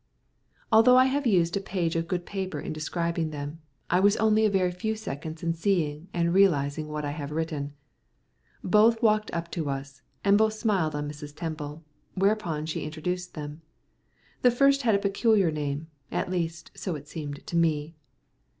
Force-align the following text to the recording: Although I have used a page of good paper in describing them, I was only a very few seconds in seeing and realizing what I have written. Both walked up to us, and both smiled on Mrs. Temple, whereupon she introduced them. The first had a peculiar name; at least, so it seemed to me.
Although 0.71 0.97
I 0.97 1.05
have 1.05 1.27
used 1.27 1.55
a 1.55 1.59
page 1.61 1.95
of 1.95 2.07
good 2.07 2.25
paper 2.25 2.59
in 2.59 2.73
describing 2.73 3.29
them, 3.29 3.61
I 3.87 3.99
was 3.99 4.17
only 4.17 4.45
a 4.45 4.49
very 4.49 4.71
few 4.71 4.95
seconds 4.95 5.43
in 5.43 5.53
seeing 5.53 6.07
and 6.11 6.33
realizing 6.33 6.87
what 6.87 7.05
I 7.05 7.11
have 7.11 7.29
written. 7.29 7.73
Both 8.63 9.03
walked 9.03 9.31
up 9.31 9.51
to 9.51 9.69
us, 9.69 10.01
and 10.23 10.39
both 10.39 10.53
smiled 10.53 10.95
on 10.95 11.07
Mrs. 11.07 11.35
Temple, 11.35 11.83
whereupon 12.15 12.65
she 12.65 12.81
introduced 12.83 13.35
them. 13.35 13.61
The 14.41 14.49
first 14.49 14.81
had 14.81 14.95
a 14.95 14.97
peculiar 14.97 15.51
name; 15.51 15.85
at 16.11 16.31
least, 16.31 16.71
so 16.73 16.95
it 16.95 17.07
seemed 17.07 17.45
to 17.45 17.55
me. 17.55 17.93